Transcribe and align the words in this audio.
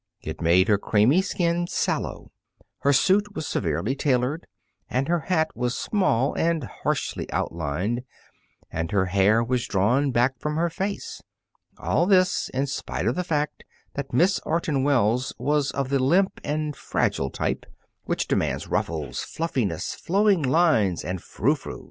It 0.23 0.41
made 0.41 0.67
her 0.67 0.79
creamy 0.79 1.21
skin 1.21 1.67
sallow. 1.67 2.31
Her 2.79 2.91
suit 2.91 3.35
was 3.35 3.45
severely 3.45 3.95
tailored, 3.95 4.47
and 4.89 5.07
her 5.07 5.19
hat 5.19 5.55
was 5.55 5.77
small 5.77 6.33
and 6.35 6.63
harshly 6.81 7.31
outlined, 7.31 8.01
and 8.71 8.89
her 8.89 9.05
hair 9.05 9.43
was 9.43 9.67
drawn 9.67 10.09
back 10.09 10.39
from 10.39 10.55
her 10.55 10.71
face. 10.71 11.21
All 11.77 12.07
this, 12.07 12.49
in 12.49 12.65
spite 12.65 13.05
of 13.05 13.13
the 13.13 13.23
fact 13.23 13.63
that 13.93 14.11
Miss 14.11 14.39
Orton 14.39 14.83
Wells 14.83 15.33
was 15.37 15.69
of 15.69 15.89
the 15.89 15.99
limp 15.99 16.41
and 16.43 16.75
fragile 16.75 17.29
type, 17.29 17.67
which 18.05 18.27
demands 18.27 18.67
ruffles, 18.67 19.21
fluffiness, 19.21 19.93
flowing 19.93 20.41
lines 20.41 21.05
and 21.05 21.21
frou 21.21 21.53
frou. 21.53 21.79